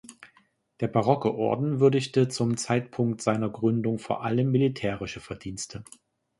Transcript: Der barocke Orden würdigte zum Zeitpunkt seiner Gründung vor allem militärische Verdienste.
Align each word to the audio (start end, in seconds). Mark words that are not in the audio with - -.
Der 0.79 0.87
barocke 0.87 1.35
Orden 1.35 1.79
würdigte 1.79 2.27
zum 2.27 2.57
Zeitpunkt 2.57 3.21
seiner 3.21 3.49
Gründung 3.51 3.99
vor 3.99 4.23
allem 4.23 4.49
militärische 4.49 5.19
Verdienste. 5.19 5.83